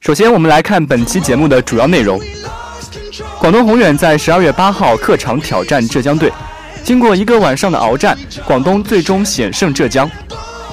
[0.00, 2.20] 首先，我们来看本期节目的主要内容。
[3.38, 6.32] 广东宏远在十二月八号客场挑战浙江队，
[6.82, 10.10] 经过一个晚上的鏖战，广东最终险胜浙江。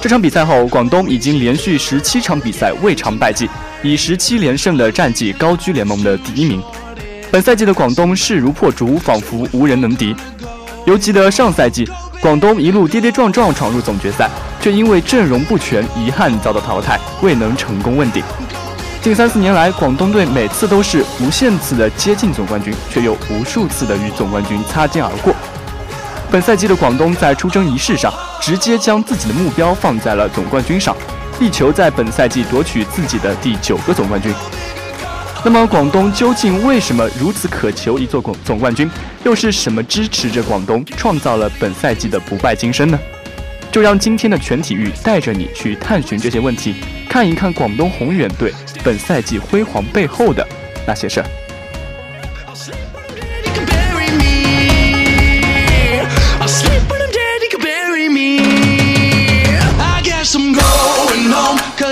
[0.00, 3.48] 这场比赛后，广东已经连续十七场比赛未尝败绩，
[3.82, 6.62] 以十七连胜的战绩高居联盟的第一名。
[7.30, 10.14] 本赛季的广东势如破竹，仿佛无人能敌。
[10.84, 11.88] 犹记得上赛季，
[12.20, 14.30] 广东一路跌跌撞撞闯入总决赛，
[14.60, 18.22] 却因为阵容不全，遗憾遭到淘汰，未能成功问鼎。
[19.02, 25.34] 近三四年来，广东队每次都是无限次的接近总冠军，却又无数次的与总冠军擦肩而过。
[26.36, 30.94] 本赛季的广东在出征仪式上，直接将自己的目标放在了总冠军上，
[31.40, 34.30] 力求在本赛季夺取自己的第九个总冠军。
[35.42, 38.86] 那么，广东究竟为什么如此渴求一座总总冠军？
[39.24, 42.98] 又是什么支持着广东创造了本赛季的不败金身呢？
[43.72, 46.74] 就让今天的全体育带着你去探寻这些问题，
[47.08, 48.52] 看一看广东宏远队
[48.84, 50.46] 本赛季辉煌背后的
[50.86, 51.26] 那些事儿。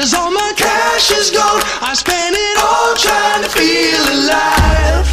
[0.04, 1.62] Cause all my cash is gone.
[1.80, 5.08] I spent it all trying to feel alive.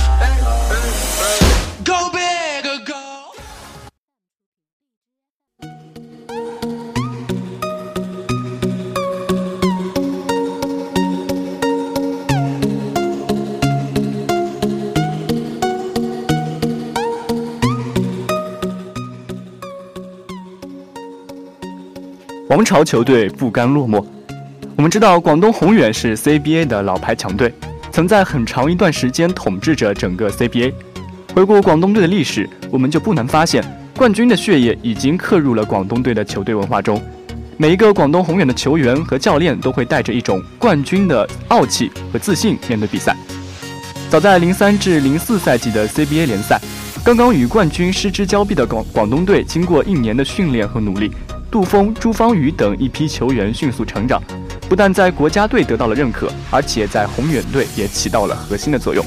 [1.83, 2.99] Go big or go.
[22.49, 24.20] 王朝球队不甘落寞。
[24.81, 27.53] 我们知道，广东宏远是 CBA 的老牌强队，
[27.91, 30.73] 曾在很长一段时间统治着整个 CBA。
[31.35, 33.63] 回顾广东队的历史，我们就不难发现，
[33.95, 36.99] 冠军的血液已经刻入了广东队的球队文化中。
[37.57, 43.15] 每一个广东宏远的球员和教练都会带着一种冠军的傲气和自信面对比赛。
[44.09, 46.59] 早在零三至零四赛季的 CBA 联赛，
[47.05, 51.11] 刚刚与冠军失之交臂的广广东队，经过一年的训练和努力，
[51.51, 54.19] 杜峰、朱芳雨等一批球员迅速成长，
[54.71, 59.03] 不但在国家队得到了认可，而且在宏远队也起到了核心的作用。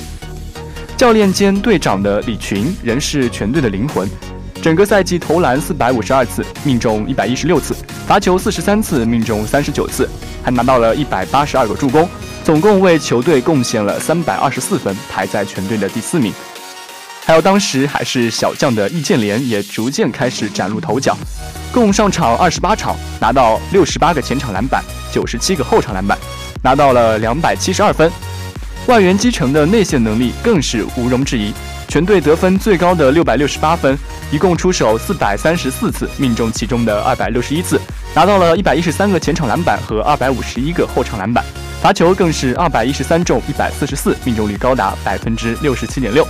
[0.95, 4.07] 教练兼队长的李群仍是全队的灵魂，
[4.61, 7.75] 整个赛季投篮四百五十二次，命中一百一十六次，
[8.07, 10.07] 罚球四十三次，命中三十九次，
[10.43, 12.07] 还拿到了一百八十二个助攻，
[12.45, 16.31] 总共为球队贡献了三百二十四分，排在全队的第四名。
[17.27, 21.17] 还有当时还是小将的易建联也逐渐开始崭露头角，
[21.73, 26.19] 共上场二十八场，拿到六十八个前场篮板，九十七个后场篮板，
[26.63, 28.13] 拿到了两百七十二分。
[28.89, 31.51] 外援基城的内线能力更是毋庸置疑，
[31.89, 33.97] 全队得分最高的六百六十八分，
[34.31, 37.81] 一共出手四百三十四次，命中其中的二百六十一次，
[38.15, 41.43] 拿到了一百一十三个前场篮板和二百五十一个后场篮板，
[41.81, 46.29] 罚球更是二百一十三中一百四十四，命中率高达百分之六十七点六。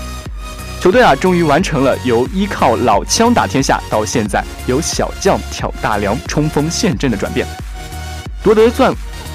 [0.85, 7.47] 球队啊，终于完成了由依靠老枪打天下到现在由小将挑大梁、冲锋陷阵的转变，
[8.43, 8.93] 夺得钻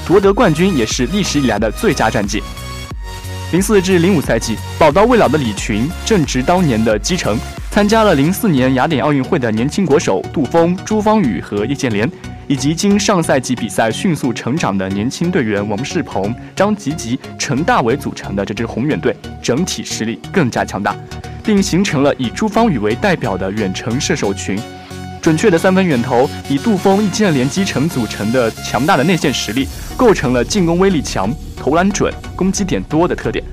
[0.07, 2.43] 夺得冠军也是历史以来的最佳战绩。
[3.51, 7.35] 零四至零五赛季，宝刀未老的李群正值当年的基层，
[7.71, 12.07] 参加了零四年雅典奥运会的年轻国手杜峰、朱芳雨和易建联，
[12.45, 20.95] 以及经上赛季比赛迅速成长的年轻队员王仕鹏、张吉吉、陈大伟组成的这支宏远队，整体实力更加强大，
[21.43, 24.59] 并形成了以朱芳雨为代表的远程射手群。
[25.21, 31.29] 准确的三分远投，以杜峰、易建联基成组成的强大的内线实力，构成了进攻威力强。
[31.57, 33.43] 投篮准、攻击点多的特点，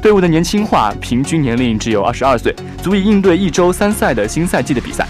[0.00, 5.08] 队伍的年轻化，平均年龄只有二十二岁，足以应对一周三赛的新赛季的比赛。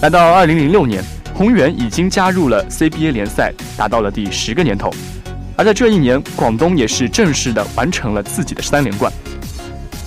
[0.00, 1.02] 来到二零零六年，
[1.34, 4.88] 宏远已经加入了 CBA 联赛，达到了第十个年头。
[5.56, 9.12] 而在这一年，广东也是正式的完成了自己的三连冠。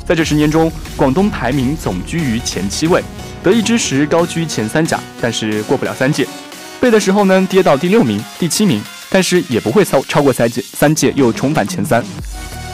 [0.07, 3.03] 在这十年中，广东排名总居于前七位，
[3.43, 6.25] 得意之时高居前三甲，但是过不了三届，
[6.79, 8.81] 背的时候呢跌到第六名、第七名。
[9.09, 12.03] 但是也不会超超过三届，三届又重返前三。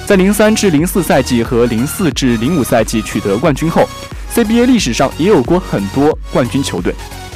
[0.07, 3.87] 在零三至零四赛季和零四至零五赛季取得冠军后
[4.33, 6.91] ，CBA 历史上也有过很多冠军球队，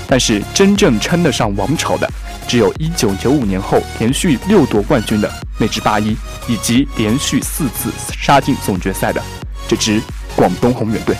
[0.08, 2.10] 但是真正称得上王朝的，
[2.48, 6.18] 只有一九九五年后连续六夺冠军的那支八一，
[6.48, 9.22] 以及连续四次杀进总决赛的
[9.68, 10.02] 这支
[10.36, 11.16] 广东宏远队。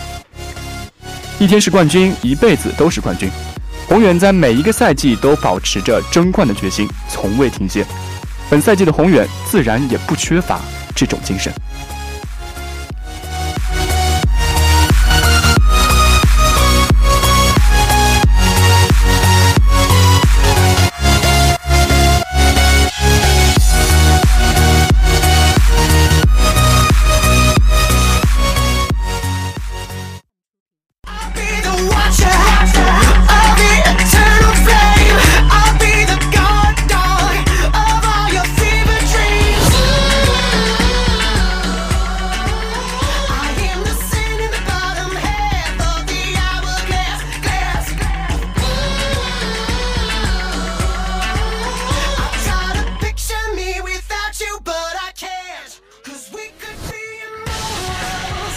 [1.38, 3.30] 一天是冠军，一辈子都是冠军。
[3.86, 7.84] 宏远在每一个赛季都保持着争冠的决心，从未停歇。
[8.50, 10.60] 本赛季的宏远自然也不缺乏
[10.94, 11.52] 这种精神。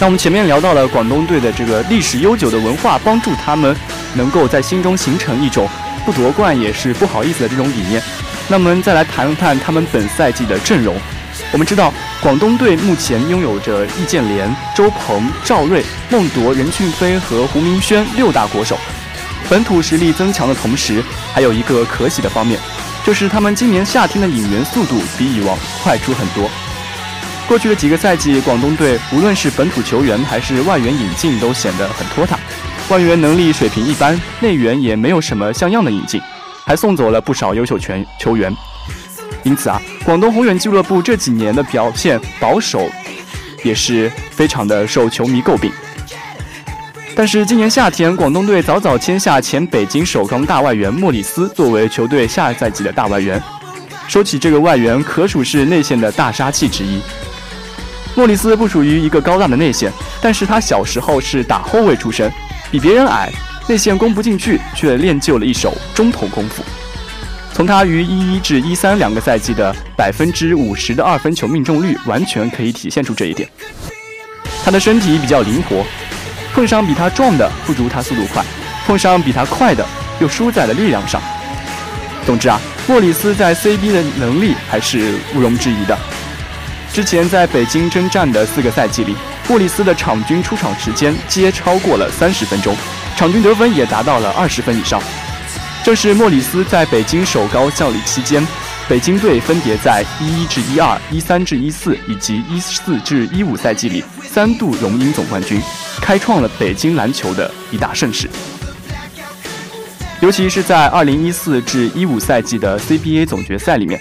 [0.02, 3.78] 那我们前面聊到了广东队的这个历史悠久的文化，帮助他们
[4.16, 5.70] 能够在心中形成一种
[6.04, 8.02] 不夺冠也是不好意思的这种理念。
[8.48, 10.96] 那我们再来谈谈他们本赛季的阵容。
[11.52, 18.76] 我们知道，广东队目前拥有着易建联、周鹏、赵睿、孟铎、任骏飞和胡明轩六大国手，
[19.48, 22.60] 本土实力增强的同时，还有一个可喜的方面，
[23.06, 26.50] 就是他们今年夏天的引援速度比以往快出很多。
[27.52, 32.40] 过去的几个赛季，广东队无论是本土球员还是外援引进都显得很拖沓，
[32.88, 36.22] 外援能力水平一般，内援也没有什么像样的引进，
[36.66, 38.56] 还送走了不少优秀全球员。
[39.44, 42.90] 因此啊，广东宏远俱乐部这几年的表现保守，
[43.66, 45.70] 也是非常的受球迷诟病。
[47.14, 53.44] 但是今年夏天，广东队早早签下前北京首钢大外援莫里斯作为球队下赛季的大外援，
[54.08, 57.02] 说起这个外援，可属是内线的大杀器之一。
[58.16, 59.92] 莫里斯不属于一个高大的内线，
[60.22, 62.32] 但是他小时候是打后卫出身，
[62.70, 63.32] 比别人矮，
[63.68, 66.62] 内线攻不进去，却练就了一手中投功夫。
[67.54, 73.48] 从他于一一至一三两个赛季的百分之五十的二分球命中率，完全可以体现出这一点。
[74.64, 75.86] 他的身体比较灵活，
[76.54, 78.44] 碰上比他壮的不如他速度快，
[78.86, 79.86] 碰上比他快的
[80.20, 81.22] 又输在了力量上。
[82.26, 85.98] 总之啊，莫里斯在 CB 的能力还是毋庸置疑的。
[86.94, 89.16] 之前在北京征战的四个赛季里，
[89.48, 92.76] 莫里斯的场均出场时间皆超过了三十分钟，
[93.16, 95.02] 场均得分也达到了二十分以上。
[95.86, 98.46] 正是莫里斯在北京首高效力期间，
[98.90, 105.62] 北京队分别在一一至一二、一三至一四以及一四至一五赛季里三度荣膺总冠军，
[106.02, 108.30] 开创了北京篮球的一大盛世。
[110.20, 113.98] 尤其是在二零一四至一五赛季的 CBA 总决赛里面。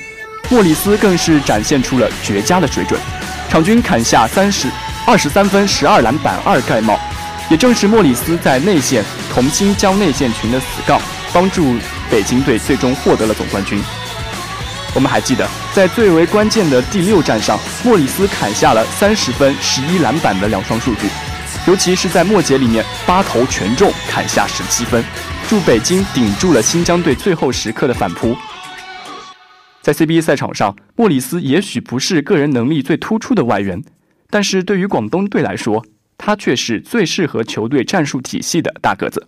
[0.53, 3.01] 莫里斯更是展现出了绝佳的水准，
[3.49, 4.67] 场均砍下三十
[5.07, 6.99] 二十三分、十二篮板、二盖帽。
[7.49, 11.01] 也正是莫里斯在内线同心将内线群的死杠，
[11.33, 11.77] 帮助
[12.11, 13.81] 北京队最终获得了总冠军。
[14.93, 21.09] 我们还记得，在最为关键的第六战上，莫里斯砍下了三十分、十一篮板的两双数据，
[21.69, 25.05] 尤其是在末节里面八投全中，砍下十七分，
[25.49, 28.37] 助北京顶住了新疆队最后时刻的反扑。
[29.83, 33.83] 在 CBA 赛场上，莫里斯也许不是个人能力最突出的外援，
[34.29, 35.85] 但是对于广东队来说，
[36.19, 39.27] 他却是最适合球队战术体系的大个子。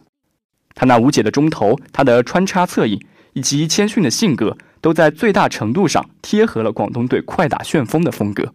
[0.75, 3.01] 他那无解的中投，他的穿插策应，
[3.33, 8.53] 以及谦逊的性格，都在最大程度上贴合了广东队快打旋风的风格。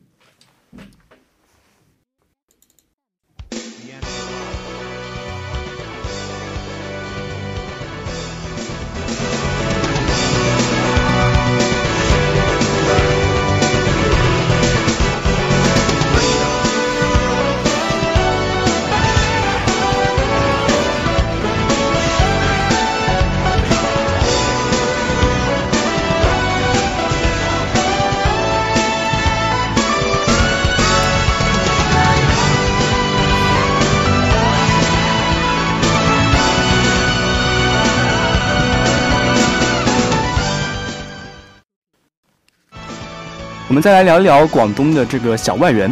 [43.77, 45.87] 我们再来聊一聊广东的这个小外援。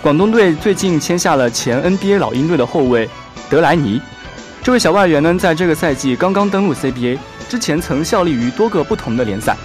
[0.00, 3.10] 广东队最近签下了前 NBA 老鹰队的后卫
[3.50, 4.00] 德莱尼。
[4.62, 9.56] 这位小外援呢，在这个赛季刚刚登陆 CBA，之前曾效力于多个不同的联赛。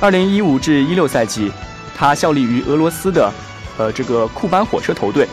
[0.00, 1.50] 2015至16赛季，
[1.96, 3.32] 他效力于俄罗斯的，
[3.78, 5.26] 呃，这个库班火车头队。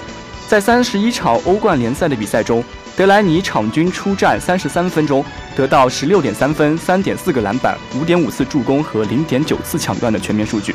[0.47, 2.63] 在31场欧冠联赛的比赛中，
[2.97, 5.23] 德莱尼场均出战33分钟，
[5.55, 10.73] 得到16.3分、3.4个篮板、5.5次助攻和0.9次抢断的全面数据。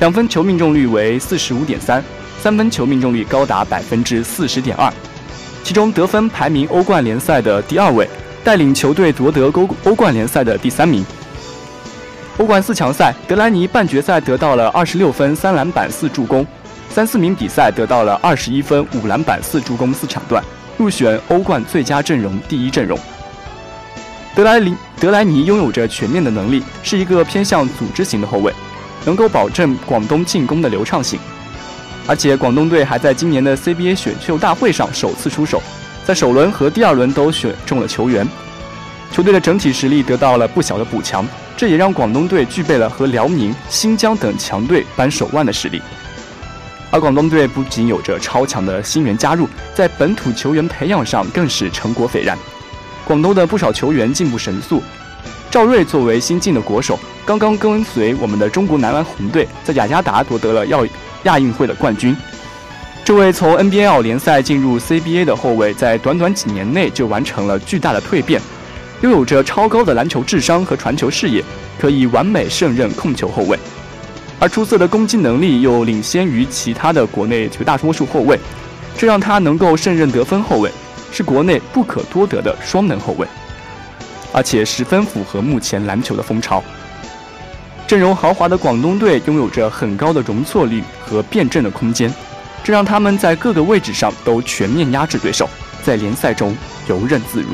[0.00, 2.04] 两分球命中率为45.3，三
[2.40, 4.90] 三分球命中率高达百分之40.2。
[5.62, 8.08] 其中得分排名欧冠联赛的第二位，
[8.42, 11.04] 带领球队夺得欧欧冠联赛的第三名。
[12.38, 16.42] 欧冠四强赛，德莱尼半决赛得到了二十六分、三篮板、四助攻；
[16.88, 20.42] 三四名比赛得到了二十一分、五篮板、四助攻、四抢断，
[20.78, 22.98] 入选欧冠最佳阵容第一阵容。
[24.34, 28.50] 德莱尼德莱尼拥有着全面的能力，是一个偏向组织型的后卫，
[29.04, 31.18] 能够保证广东进攻的流畅性。
[32.06, 35.62] 而且广东队还在今年的 CBA 选秀大会上首次出手，
[36.04, 38.26] 在首轮和第二轮都选中了球员，
[39.12, 41.24] 球队的整体实力得到了不小的补强，
[41.56, 45.80] 这也让广东队具备了和辽宁、新疆等强队扳手腕的实力。
[46.90, 52.36] 而广东队不仅有着超强的新援加入，在本土球员培养上更是成果斐然。
[53.04, 54.82] 广东的不少球员进步神速，
[55.50, 56.98] 赵睿作为新晋的国手，
[57.30, 60.84] 刚刚跟随我们的中国男篮红队在雅加达夺得了要。
[61.24, 62.16] 亚运会的冠军，
[63.04, 68.40] 这位从 NBL 联赛进入 CBA 的后卫，在短短几年内就完成了巨大的蜕变，
[69.02, 71.44] 拥有着超高的篮球智商和传球视野，
[71.78, 73.58] 可以完美胜任控球后卫，
[74.38, 78.40] 而出色的攻击能力又领先于其他的国内绝大多数后卫，
[78.96, 80.70] 这让他能够胜任得分后卫，
[81.12, 83.26] 是国内不可多得的双能后卫，
[84.32, 86.64] 而且十分符合目前篮球的风潮。
[87.90, 92.08] 阵容豪华的广东队拥有着很高的容错率和辩证的空间，
[92.62, 95.50] 这让他们在各个位置上都全面压制对手，
[95.82, 96.56] 在联赛中
[96.88, 97.48] 游刃自如。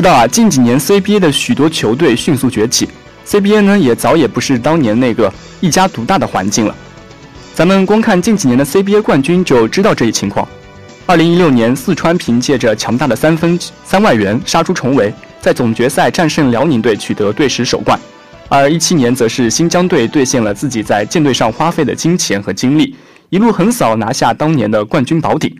[0.00, 2.88] 知道啊，近几年 CBA 的许多球队迅速崛起
[3.26, 5.30] ，CBA 呢也早也不是当年那个
[5.60, 6.74] 一家独大的环境了。
[7.54, 10.48] 咱们光看近几年的 CBA 冠军就知道这一情况。
[11.04, 17.98] 二零一六年，四川凭借着强大的三分三外援杀出重围，在总决赛战胜辽宁队取得队史首冠；
[18.48, 22.96] 而一七年则是新疆队兑现了自己在舰队上花费的金钱和精力，
[23.28, 25.54] 一路横扫拿下当年的冠军宝鼎。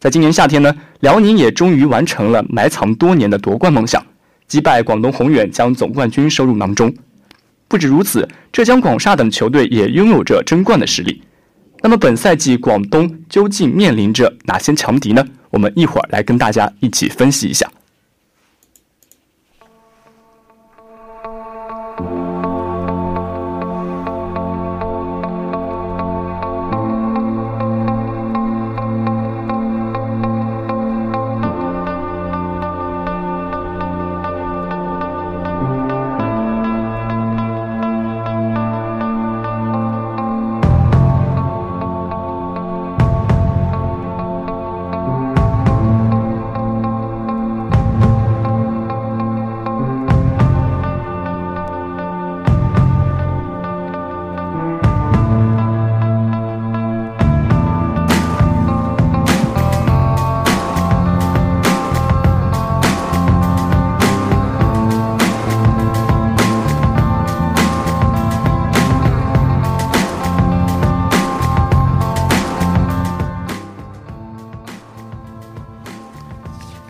[0.00, 4.00] 在今年夏天呢，辽宁也终于完成了埋藏多年的夺冠梦想，
[4.46, 6.94] 击败广东宏远，将总冠军收入囊中。
[7.66, 11.20] 不止如此，浙江广厦等球队也拥有着争冠的实力。
[11.82, 15.24] 那么本赛季广东究竟面临着哪些强敌呢？
[15.50, 17.68] 我们一会儿来跟大家一起分析一下。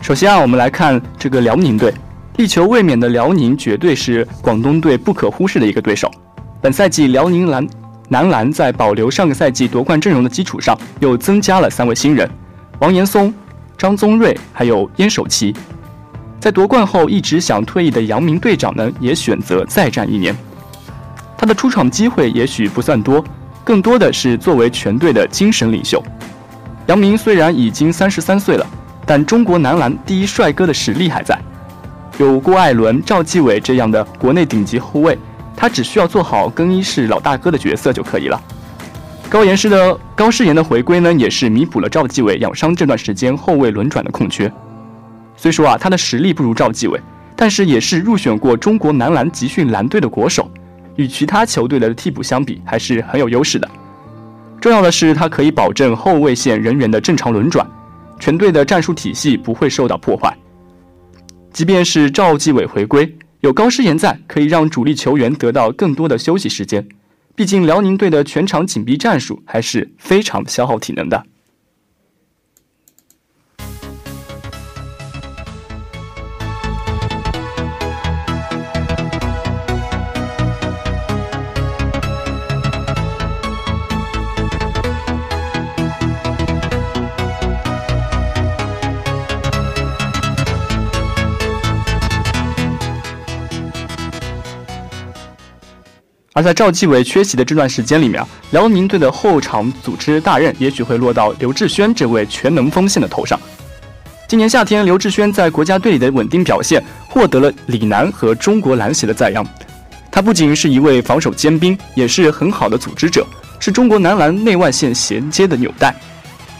[0.09, 1.93] 首先啊，我们来看这个辽宁队，
[2.37, 6.09] 力求卫冕的辽宁绝对是广东队不可忽视的一个对手。
[6.59, 7.67] 本赛季，辽宁篮
[8.07, 12.27] 男篮在保留上个赛季夺冠阵容的基础上，又增加了三位新人：
[12.79, 13.31] 王岩松、
[13.77, 15.55] 张宗瑞，还有燕守琪。
[16.39, 20.35] 在夺冠后一直想退役的杨明队长呢，也选择再战一年。
[21.37, 23.23] 他的出场机会也许不算多，
[23.63, 26.03] 更多的是作为全队的精神领袖。
[26.87, 28.65] 杨明虽然已经三十三岁了。
[29.09, 31.35] 但中国男篮第一帅哥的实力还在，
[32.19, 35.17] 有郭艾伦、赵继伟这样的国内顶级后卫，
[35.57, 38.39] 他只需要做好更衣室老大哥的角色就可以了。
[39.27, 44.51] 高岩师的高诗岩的回归呢，也是弥补了赵继伟养伤这段时间后卫轮转的空缺。
[45.35, 47.01] 虽说啊，他的实力不如赵继伟，
[47.35, 50.47] 但是也是入选过中国男篮集训蓝队的国手，
[50.97, 53.67] 与其他球队的替补相比，还是很有优势的。
[54.61, 57.65] 重要的是，他可以保证后卫线人员的正常轮转。
[58.19, 60.35] 全队的战术体系不会受到破坏。
[61.51, 66.87] 即便是赵继伟回归，有高诗岩在，可以让主力球员得到更多的休息时间。
[67.35, 71.23] 毕竟辽宁队的全场紧逼战术还是非常消耗体能的。
[96.39, 103.37] 而在赵继伟缺席的这段时间里面，辽宁队的后场组织大任也许会落到刘志轩这位全能锋线的头上。
[104.25, 109.45] 今年夏天，刘志轩在国家队里的稳定表现，获得了李楠和中国篮协的赞扬。
[110.09, 113.27] 他不仅是一位防守尖兵，也是很好的组织者，
[113.59, 115.93] 是中国男篮内外线衔接的纽带。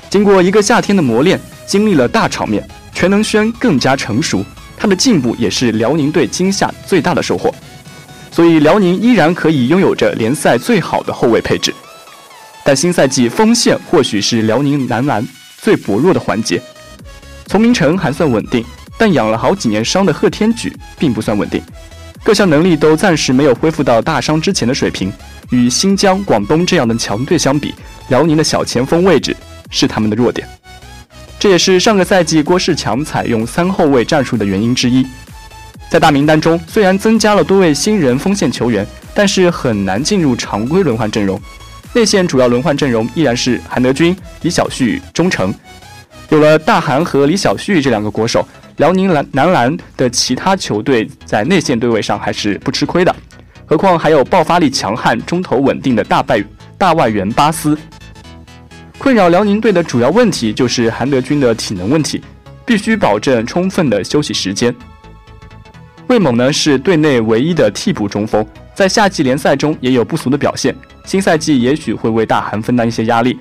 [0.10, 2.62] 经过一个夏天的磨练，经历了大场面，
[2.94, 4.44] 全能轩更加成熟，
[4.76, 7.56] 他的进步也是辽宁队今夏最大的收获。
[8.32, 11.74] 所以辽宁依然可以拥有着联赛最好的后卫配置，
[12.64, 15.28] 但新赛季锋线或许是辽宁男篮
[15.62, 16.62] 最薄弱的环节。
[17.48, 18.64] 丛明成还算稳定，
[18.98, 21.62] 但养了好几年伤的贺天举并不算稳定，
[22.24, 25.12] 各项能力都暂时没有恢复到大伤之前的水平。
[25.50, 27.74] 与新疆、广东这样的强队相比，
[28.10, 29.36] 辽宁的小前锋位置
[29.72, 30.48] 是他们的弱点，
[31.40, 35.04] 这也是上个赛季郭士强采用三后卫战术的原因之一。
[35.90, 41.42] 在大名单中，虽然增加了多位新人锋线球员，但是很难进入常规轮换阵容。
[41.94, 45.52] 内线主要轮换阵容依然是韩德君、李晓旭、钟诚。
[46.30, 48.48] 有了大韩和李晓旭这两个国手，
[48.78, 53.16] 辽宁篮男篮的其他球队在内线对位上还是不吃亏的。
[53.66, 56.44] 何况还有爆发力强悍、中投稳定的大外
[56.78, 57.76] 大外援巴斯。
[59.00, 62.22] 困扰辽宁队的主要问题就是韩德君的体能问题，
[62.64, 64.76] 必须保证充分的休息时间。
[66.10, 68.44] 魏猛呢是队内唯一的替补中锋，
[68.74, 70.76] 在夏季联赛中也有不俗的表现。
[71.06, 73.38] 新赛季也许会为大韩分担一些压力。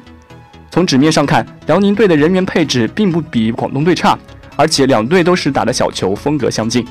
[0.71, 4.19] 从纸面上看，辽宁队的人员配置并不比广东队差，
[4.55, 6.87] 而且两队都是打的小球，风格相近。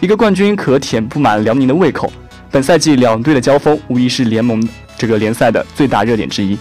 [0.00, 2.12] 一个冠军可填不满辽宁的胃口。
[2.50, 4.62] 本赛季两队的交锋无疑是联盟
[4.98, 6.58] 这个联赛的最大热点之一。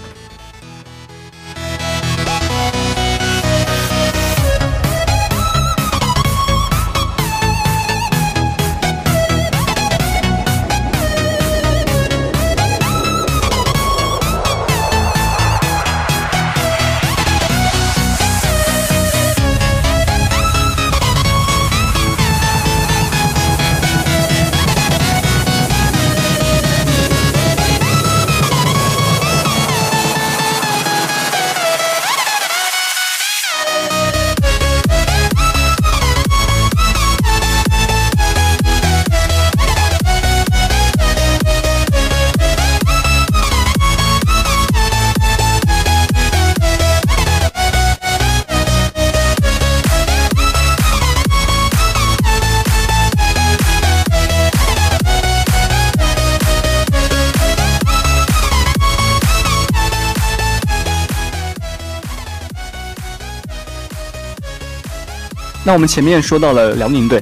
[65.68, 67.22] 那我们前面说到了辽宁队，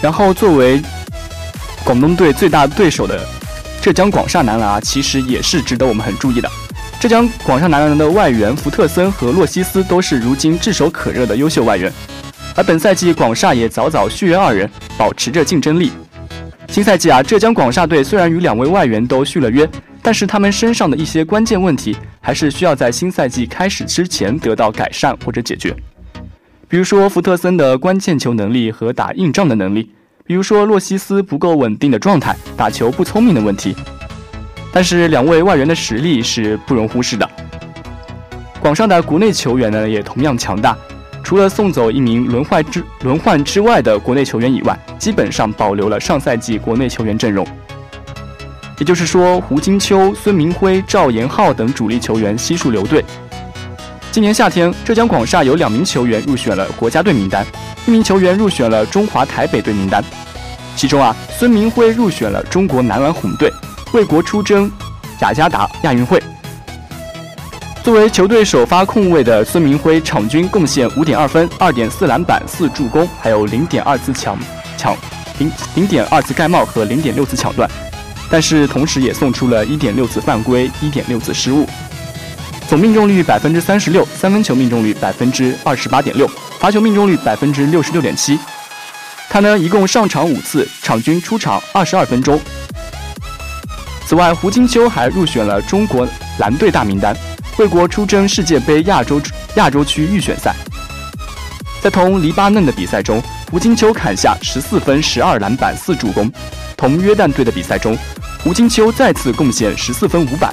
[0.00, 0.80] 然后作为
[1.84, 3.22] 广东队最大对手的
[3.82, 6.50] 浙江广厦男篮啊，其实也是值得我们很注意的。
[6.98, 11.92] 浙江广厦男篮的外援福特森和洛西斯都是如今炙手可热的优秀外援，
[12.54, 15.92] 而本赛季广厦也早早续约二人，保持着竞争力。
[16.70, 19.68] 新赛季啊，浙江广厦队虽然与两位外援都续了约，
[20.00, 25.76] 但是他们身上的一些关键问题还是需要在新赛季开始之前得到改善或者解决。
[26.70, 29.90] 比如说福特森的关键球能力和打硬仗的能力，
[30.26, 33.74] 比如说洛西斯不够稳定的状态、打球不聪明的问题。
[34.70, 37.26] 但是两位外援的实力是不容忽视的。
[38.60, 40.76] 广上的国内球员呢也同样强大，
[41.24, 47.46] 除了送走一名轮换之轮换之外的国内球员以外，基本上保留了上赛季国内球员阵容。
[48.78, 53.02] 也就是说，胡金秋、孙铭徽、赵延浩等主力球员悉数留队。
[54.18, 57.46] 今年夏天，浙江广厦有两名球员入选了国家队名单，
[57.86, 60.02] 一名球员入选了中华台北队名单。
[60.74, 63.48] 其中啊，孙铭徽入选了中国男篮红队，
[63.92, 64.68] 为国出征
[65.20, 66.20] 雅加达亚运会。
[67.84, 74.36] 作为球队首发控卫的孙铭徽，场均贡献五点二分、二点四篮板、四助攻，还有零点二次抢
[74.76, 74.96] 抢
[75.38, 77.70] 零零点二次盖帽和零点六次抢断，
[78.28, 81.64] 但是同时也送出了一点六次犯规、一点六次失误。
[82.68, 88.38] 总命中率百分之三十六，三分球命中率百分之二十八点六，罚球命中率百分之六十六点七。
[89.30, 92.38] 他呢，一共上场五次，场均出场二十二分钟。
[94.04, 96.06] 此外，胡金秋还入选了中国
[96.38, 97.16] 蓝队大名单，
[97.56, 99.18] 为国出征世界杯亚洲
[99.54, 100.54] 亚洲区预选赛。
[101.80, 106.30] 在同黎巴嫩的比赛中，胡金秋砍下十四分、十二篮板、四助攻。
[106.76, 107.96] 同约旦队的比赛中，
[108.44, 110.52] 胡金秋再次贡献十四分、五板。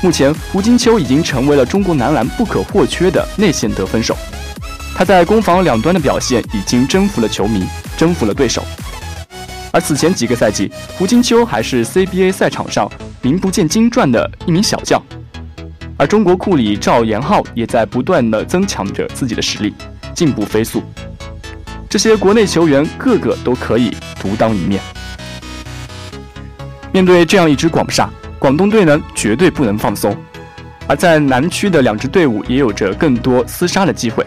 [0.00, 4.16] 目前，胡金秋已经成为了中国男篮不可或缺的内线得分手。
[4.94, 8.62] 他在攻防两端的表现已经征服了球迷，征服了对手。
[9.72, 12.88] 而此前几个赛季，胡金秋还是 CBA 赛场上
[13.22, 15.02] 名不见经传的一名小将。
[15.96, 19.74] 而中国库里赵岩浩也在不断的增强着自己的实力，
[20.14, 20.80] 进步飞速。
[21.90, 24.80] 这些国内球员个个都可以独当一面。
[26.92, 28.08] 面对这样一支广厦。
[28.38, 30.16] 广东队呢，绝对不能放松。
[30.86, 34.26] 而在南区的两支队伍也有着更多厮杀的机会。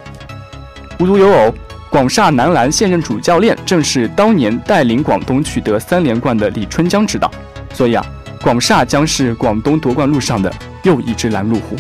[1.00, 1.54] 无独有偶，
[1.90, 7.32] 广厦男篮现任主教练正是当年带领广东取得三连冠的李春江指导，
[7.74, 8.06] 所以啊，
[8.42, 11.76] 广厦将是广东夺冠路上的又一只拦路虎。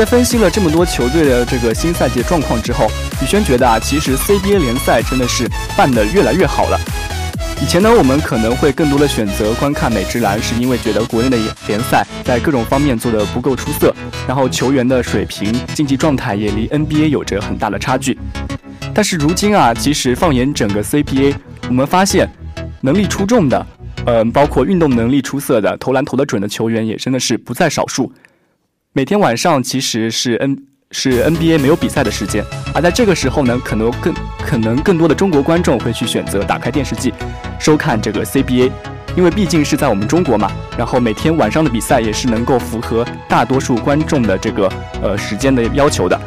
[0.00, 2.86] 在分析了这么多球队的这个新赛季状况之后，
[3.22, 6.80] 宇轩觉得啊，其实 CBA 联赛真的是办得越来越好了。
[7.60, 11.36] 以前呢，我们可能会更多的选择观看美职篮，是因为觉得国内的
[11.66, 13.94] 联赛在各种方面做得不够出色，
[14.26, 18.18] 然后球员的水平、竞技状态也离 NBA 有着很大的差距。
[18.94, 21.34] 但是如今啊，其实放眼整个 CBA，
[21.68, 22.26] 我们发现
[22.80, 23.66] 能力出众的，
[24.06, 28.10] 嗯，包括运动能力出色的、投篮投得准的球员也真的是不在少数。
[28.92, 34.12] 每天晚上其实是 N 是 NBA 没有比赛的时间，而在这个时候呢，可能更
[34.44, 37.14] 可能更多的中国观众会去选择打开电视机，
[37.60, 38.68] 收看这个 CBA，
[39.16, 40.50] 因为毕竟是在我们中国嘛。
[40.76, 44.68] 然后每天晚上的比赛也是能够符合大多数观众的这个
[45.00, 46.20] 呃时间的要求的。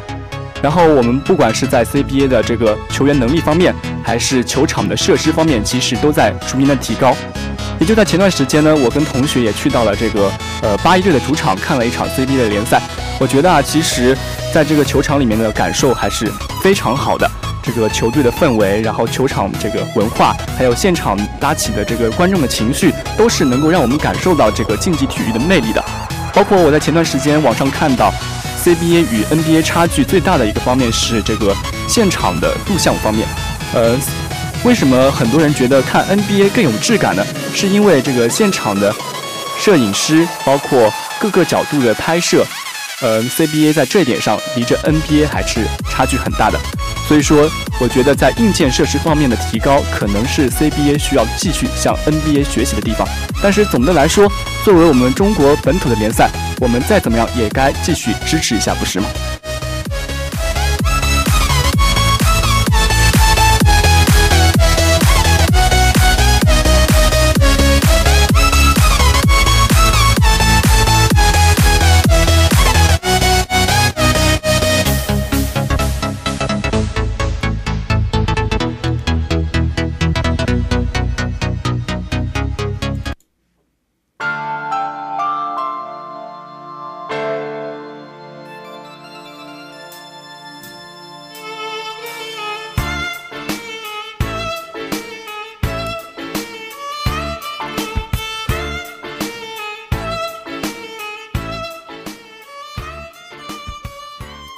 [0.62, 7.14] 然后我们不管是在 CBA 的这个球员能力方面，还是球场的设施方面，其实都在逐年的提高。
[7.80, 10.30] 也就在前段时间呢，我跟同学也去到了这个
[10.62, 12.80] 呃八一队的主场看了一场 CBA 的联赛。
[13.18, 14.16] 我觉得啊，其实
[14.52, 16.30] 在这个球场里面的感受还是
[16.62, 17.30] 非常好的。
[17.62, 25.82] 这个球队的氛围，然后球场这个文化，还有现场搭起的这个观众的情绪，都是能够让我们感受到这个竞技体育的魅力的。
[26.34, 28.12] 包括我在前段时间网上看到
[28.62, 31.56] ，CBA 与 NBA 差距最大的一个方面是这个
[31.88, 33.26] 现场的录像方面，
[33.74, 33.98] 呃。
[34.64, 37.24] 为什么很多人觉得看 NBA 更有质感呢？
[37.54, 38.92] 是因为这个现场的
[39.58, 42.46] 摄影师，包括各个角度的拍摄，
[43.02, 46.58] 呃，CBA 在这一点上离着 NBA 还是差距很大的。
[47.06, 47.46] 所以说，
[47.78, 53.06] 我觉得在硬件设施方面的提高，可能是 CBA 需要继续向 NBA 学习的地方。
[53.42, 54.26] 但是总的来说，
[54.64, 59.06] 作为我们中国本土的联赛，我们再怎么样也该继续支持一下，不是吗？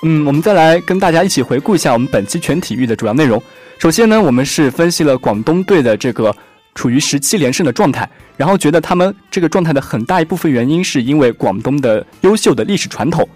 [0.09, 3.43] 嗯，我们再来跟大家一起回顾一下我们本期全体育的主要内容。
[3.77, 6.33] 首先呢，我们是分析了广东队的这个
[6.77, 13.29] 处于十七连胜的状态，然后觉得他们这个状态的很大一部分原因是因为广东的优秀的历史传统。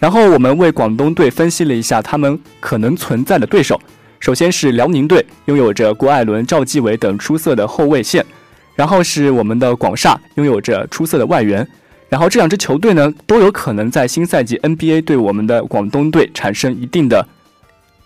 [0.00, 3.80] 然后我们为广东队分析了一下他们可能存在的对手。
[4.18, 8.20] 首先是辽宁队，拥有着郭艾伦、赵继伟等出色的后卫线；
[8.74, 11.64] 然后是我们的广厦，拥有着出色的外援。
[12.10, 17.26] 然后这两支球队呢，都有可能在新赛季 NBA 对我们的广东队产生一定的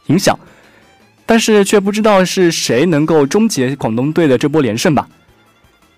[0.06, 0.38] 影响，
[1.24, 5.08] 但是却不知道是谁能够终结广东队的这波连胜吧。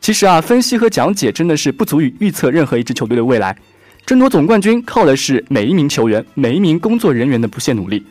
[0.00, 3.56] 其实啊，分析和讲解真的是不足以预测任何一支球队的未来。
[4.06, 8.06] 争夺总冠军靠的是每一名球员、每一名工作人员的不懈努力。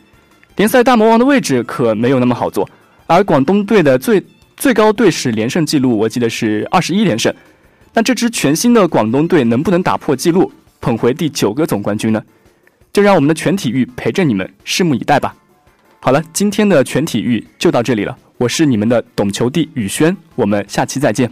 [0.56, 2.68] 联赛大魔王的位置可没有那么好做，
[3.06, 4.22] 而广东队的最
[4.58, 7.34] 最高队史连胜记录，我记得是二十一连胜。
[7.96, 12.22] 那这支全新的广东队能不能打破纪录，捧回第九个总冠军呢？
[12.92, 15.34] 就让我们的全体育陪着你们拭目以待吧。
[15.98, 21.30] 好了，今天的全体育就到这里了，我是你们的懂球帝宇轩，我们下期再见。